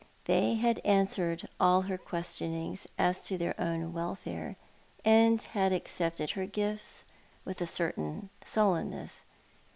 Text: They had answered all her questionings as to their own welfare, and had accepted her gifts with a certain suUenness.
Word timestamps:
They 0.25 0.55
had 0.55 0.79
answered 0.83 1.47
all 1.59 1.83
her 1.83 1.95
questionings 1.99 2.87
as 2.97 3.21
to 3.25 3.37
their 3.37 3.53
own 3.61 3.93
welfare, 3.93 4.55
and 5.05 5.39
had 5.39 5.71
accepted 5.71 6.31
her 6.31 6.47
gifts 6.47 7.03
with 7.45 7.61
a 7.61 7.67
certain 7.67 8.31
suUenness. 8.43 9.21